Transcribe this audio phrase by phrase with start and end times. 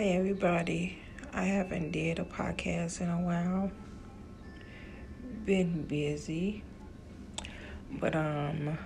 [0.00, 0.96] Hi everybody.
[1.34, 3.70] I haven't did a podcast in a while.
[5.44, 6.64] Been busy.
[8.00, 8.78] But um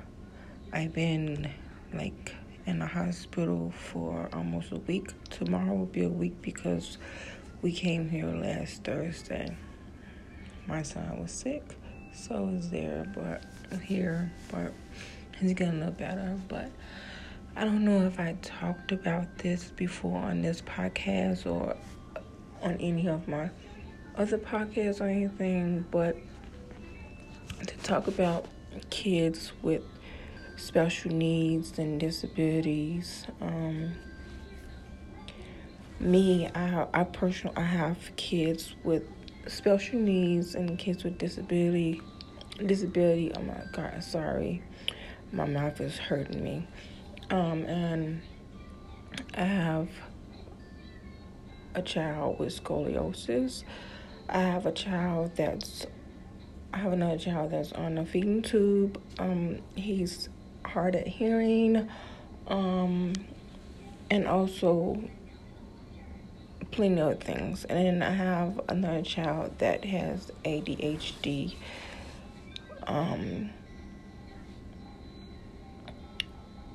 [0.72, 1.53] I've been
[1.92, 2.35] like
[2.66, 5.12] in the hospital for almost a week.
[5.30, 6.99] Tomorrow will be a week because
[7.62, 9.56] we came here last Thursday.
[10.67, 11.76] My son was sick,
[12.12, 13.44] so is there, but
[13.83, 14.72] here, but
[15.38, 16.41] he's getting a little better.
[16.48, 16.73] But
[17.57, 21.77] I don't know if I talked about this before on this podcast or
[22.62, 23.49] on any of my
[24.17, 26.17] other podcasts or anything, but
[27.65, 28.47] to talk about
[28.91, 29.83] kids with
[30.57, 33.27] special needs and disabilities.
[33.41, 33.93] Um,
[36.01, 39.05] me, I, I personally, I have kids with
[39.47, 42.03] special needs and kids with disability.
[42.67, 43.33] Disability.
[43.37, 44.62] Oh my God, sorry,
[45.33, 46.67] my mouth is hurting me.
[47.30, 48.23] Um, and
[49.34, 49.88] I have
[51.74, 53.64] a child with scoliosis.
[54.28, 55.86] I have a child that's
[56.72, 59.00] I have another child that's on a feeding tube.
[59.20, 60.28] Um, he's
[60.64, 61.89] hard at hearing,
[62.48, 63.12] um,
[64.11, 65.00] and also
[66.72, 67.64] plenty of things.
[67.64, 71.55] And then I have another child that has ADHD.
[72.88, 73.50] Um,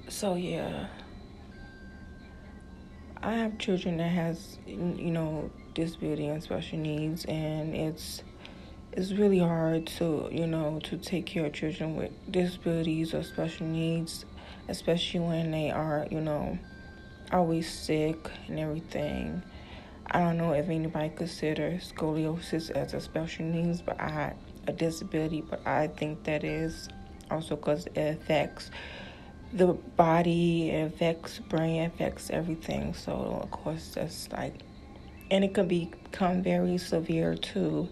[0.09, 0.87] so yeah,
[3.21, 4.75] I have children that has you
[5.11, 8.23] know disability and special needs, and it's
[8.91, 13.67] it's really hard to you know to take care of children with disabilities or special
[13.67, 14.25] needs,
[14.67, 16.57] especially when they are you know
[17.31, 19.43] always sick and everything.
[20.11, 24.33] I don't know if anybody considers scoliosis as a special needs, but I
[24.67, 26.89] a disability, but I think that is
[27.29, 28.71] also because it affects
[29.53, 32.93] the body, it affects brain, affects everything.
[32.93, 34.55] So of course that's like,
[35.31, 37.89] and it can become very severe too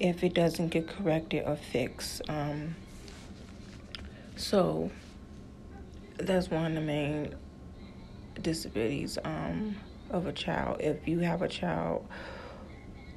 [0.00, 2.22] if it doesn't get corrected or fixed.
[2.28, 2.74] Um,
[4.36, 4.90] so
[6.18, 7.34] that's one of the main
[8.40, 9.76] disabilities um,
[10.10, 10.80] of a child.
[10.80, 12.06] If you have a child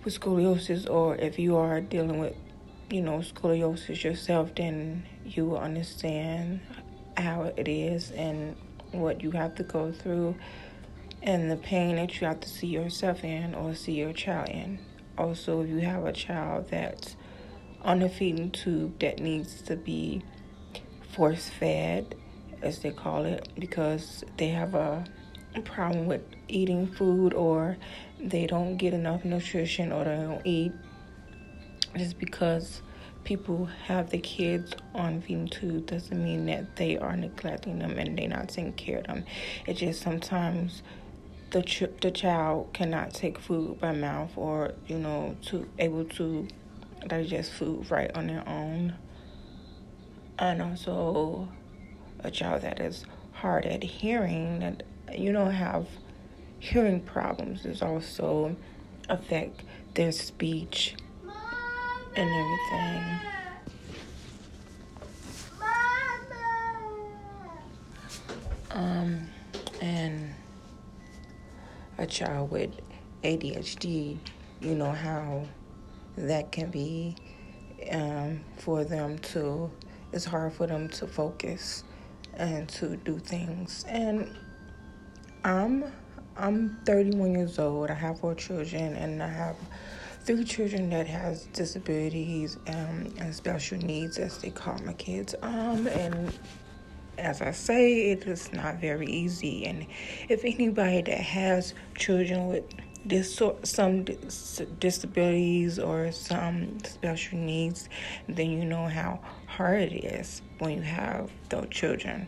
[0.04, 2.36] with scoliosis, or if you are dealing with,
[2.90, 6.62] you know, scoliosis yourself, then you will understand
[7.18, 8.56] how it is and
[8.92, 10.36] what you have to go through
[11.22, 14.80] and the pain that you have to see yourself in or see your child in.
[15.18, 17.16] Also, if you have a child that's
[17.82, 20.22] on a feeding tube that needs to be
[21.12, 22.16] force fed,
[22.62, 25.04] as they call it, because they have a
[25.66, 27.78] problem with eating food or
[28.20, 30.72] they don't get enough nutrition or they don't eat,
[31.96, 32.82] just because
[33.28, 38.18] people have the kids on feeding tube doesn't mean that they are neglecting them and
[38.18, 39.26] they're not taking care of them.
[39.66, 40.82] It's just sometimes
[41.50, 46.48] the ch- the child cannot take food by mouth or you know to able to
[47.06, 48.96] digest food right on their own.
[50.40, 51.50] And also
[52.24, 54.84] a child that is hard at hearing that
[55.14, 55.86] you know have
[56.60, 58.56] hearing problems is also
[59.10, 59.64] affect
[59.96, 60.96] their speech
[62.18, 63.20] and everything.
[68.72, 69.28] Um,
[69.82, 70.34] and
[72.00, 72.72] a child with
[73.24, 74.18] ADHD,
[74.62, 75.44] you know how
[76.18, 77.16] that can be
[77.92, 79.70] um, for them to,
[80.12, 81.84] it's hard for them to focus
[82.34, 83.86] and to do things.
[83.88, 84.36] And
[85.44, 85.86] I'm,
[86.36, 87.92] I'm 31 years old.
[87.92, 89.56] I have four children, and I have
[90.28, 95.34] three children that has disabilities um, and special needs, as they call my kids.
[95.42, 96.38] Um, and
[97.18, 99.66] as I say, it is not very easy.
[99.66, 99.88] And
[100.28, 102.66] if anybody that has children with
[103.06, 104.04] this some
[104.80, 107.88] disabilities or some special needs,
[108.28, 112.28] then you know how hard it is when you have those children.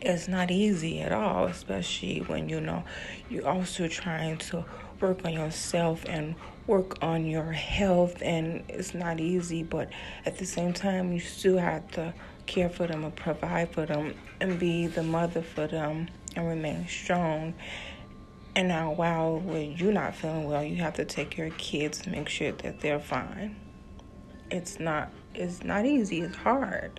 [0.00, 2.82] It's not easy at all, especially when you know
[3.28, 4.64] you're also trying to
[5.00, 6.34] work on yourself and
[6.66, 9.88] work on your health and it's not easy but
[10.26, 12.12] at the same time you still have to
[12.48, 16.88] care for them and provide for them and be the mother for them and remain
[16.88, 17.54] strong.
[18.56, 22.00] And now while when you're not feeling well you have to take care of kids
[22.02, 23.54] and make sure that they're fine.
[24.50, 26.98] It's not it's not easy it's hard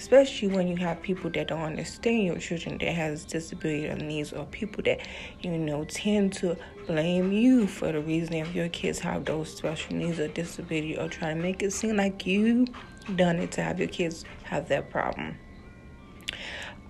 [0.00, 4.32] especially when you have people that don't understand your children that has disability or needs
[4.32, 4.98] or people that
[5.40, 6.56] you know tend to
[6.86, 11.08] blame you for the reason if your kids have those special needs or disability or
[11.08, 12.66] try to make it seem like you
[13.16, 15.36] done it to have your kids have that problem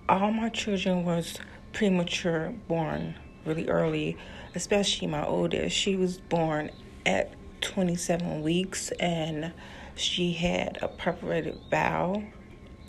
[0.08, 1.38] all my children was
[1.72, 3.14] premature born
[3.44, 4.16] really early,
[4.54, 5.76] especially my oldest.
[5.76, 6.70] She was born
[7.06, 9.52] at 27 weeks and
[9.94, 12.24] she had a perforated bowel.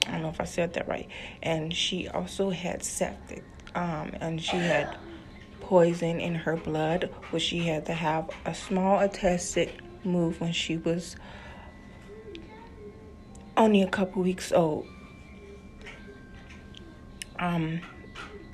[0.07, 1.07] I don't know if I said that right.
[1.41, 3.43] And she also had septic.
[3.75, 4.97] Um, and she had
[5.61, 9.71] poison in her blood, which she had to have a small attested
[10.03, 11.15] move when she was
[13.55, 14.87] only a couple weeks old.
[17.39, 17.81] Um,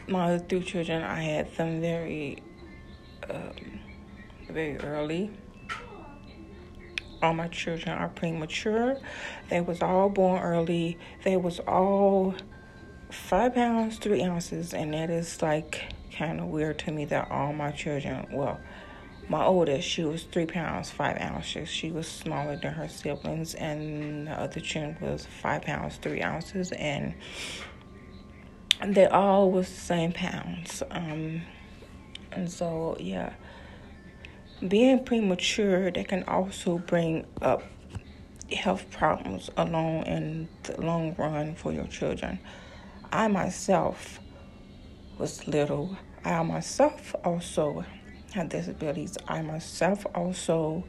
[0.08, 2.42] my other three children, I had them very,
[3.30, 3.52] um,
[4.50, 5.32] very early.
[7.22, 8.98] All my children are premature.
[9.50, 10.98] They was all born early.
[11.24, 12.36] They was all
[13.10, 17.54] five pounds three ounces, and that is like kind of weird to me that all
[17.54, 18.60] my children, well,
[19.30, 21.68] my oldest, she was three pounds five ounces.
[21.70, 26.72] She was smaller than her siblings, and the other children was five pounds three ounces,
[26.72, 27.14] and
[28.86, 30.84] they all was the same pounds.
[30.92, 31.42] Um,
[32.32, 33.34] and so yeah,
[34.66, 37.64] being premature that can also bring up
[38.52, 42.40] health problems along in the long run for your children.
[43.12, 44.20] I myself
[45.18, 45.98] was little.
[46.24, 47.86] I myself also
[48.34, 49.18] had disabilities.
[49.28, 50.84] I myself also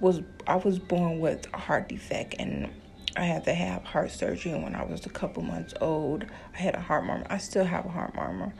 [0.00, 2.70] was I was born with a heart defect and
[3.16, 6.24] I had to have heart surgery when I was a couple months old.
[6.54, 7.26] I had a heart murmur.
[7.28, 8.52] I still have a heart murmur.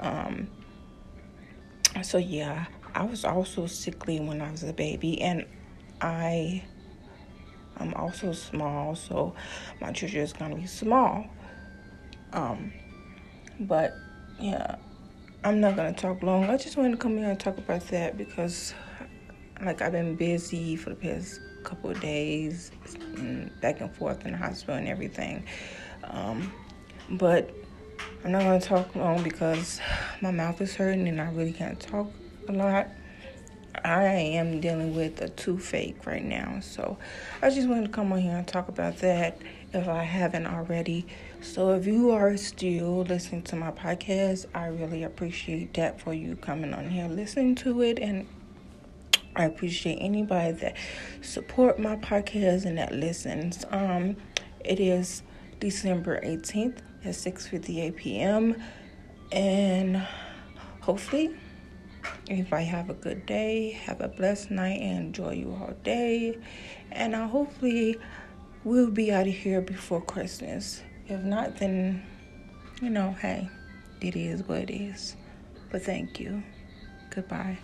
[0.00, 0.48] Um,
[2.02, 5.44] so yeah, I was also sickly when I was a baby, and
[6.00, 6.62] I
[7.80, 9.34] I'm also small, so
[9.80, 11.26] my children is gonna be small.
[12.32, 12.72] Um,
[13.60, 13.94] but
[14.38, 14.76] yeah,
[15.42, 16.44] I'm not gonna talk long.
[16.44, 18.74] I just wanted to come here and talk about that because,
[19.62, 22.70] like, I've been busy for the past couple of days,
[23.62, 25.44] back and forth in the hospital and everything.
[26.04, 26.52] Um,
[27.10, 27.50] but
[28.24, 29.80] I'm not gonna talk long because
[30.20, 32.10] my mouth is hurting and I really can't talk
[32.52, 32.88] lot.
[33.84, 36.98] I am dealing with a toothache right now, so
[37.40, 39.40] I just wanted to come on here and talk about that
[39.72, 41.06] if I haven't already.
[41.40, 46.36] So, if you are still listening to my podcast, I really appreciate that for you
[46.36, 48.26] coming on here, listening to it, and
[49.36, 50.76] I appreciate anybody that
[51.22, 53.64] support my podcast and that listens.
[53.70, 54.16] Um,
[54.64, 55.22] it is
[55.60, 58.62] December 18th at 6:58 p.m.
[59.32, 60.06] and
[60.80, 61.30] hopefully
[62.28, 66.38] Everybody have a good day, have a blessed night, and enjoy you all day.
[66.92, 67.98] And I hopefully
[68.64, 70.82] we'll be out of here before Christmas.
[71.08, 72.02] If not, then
[72.80, 73.48] you know, hey,
[74.00, 75.16] it is what it is.
[75.70, 76.42] But thank you.
[77.10, 77.58] Goodbye.